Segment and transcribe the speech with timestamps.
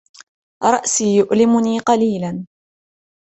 [0.63, 2.45] رأسى يؤلمنى قليلا